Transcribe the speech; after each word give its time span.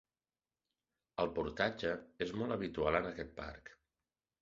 El 1.25 1.29
portatge 1.37 1.93
és 2.29 2.35
molt 2.41 2.59
habitual 2.59 3.01
en 3.05 3.11
aquest 3.15 3.41
parc. 3.41 3.75